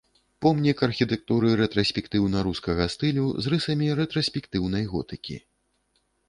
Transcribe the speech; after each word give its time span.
Помнік 0.43 0.77
архітэктуры 0.85 1.51
рэтраспектыўна-рускага 1.59 2.87
стылю 2.95 3.27
з 3.45 3.53
рысамі 3.55 3.91
рэтраспектыўнай 4.01 4.83
готыкі. 4.95 5.37